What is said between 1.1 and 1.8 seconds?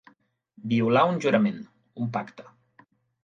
un jurament,